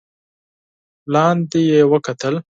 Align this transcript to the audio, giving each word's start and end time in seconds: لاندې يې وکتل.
لاندې 1.13 1.59
يې 1.69 1.79
وکتل. 1.91 2.35